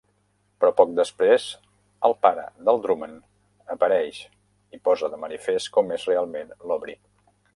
[0.61, 1.43] Però poc després
[2.09, 3.13] el pare del Drumman
[3.75, 4.23] apareix
[4.77, 6.99] i posa de manifest com és realment l'Aubrey.